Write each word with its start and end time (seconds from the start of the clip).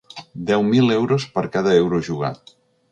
Deu 0.47 0.65
mil 0.71 0.89
euros 0.95 1.29
per 1.37 1.45
cada 1.59 1.79
euro 1.85 2.05
jugat. 2.11 2.59